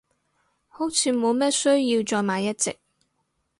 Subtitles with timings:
[0.67, 2.75] 好似冇咩需要再買一隻，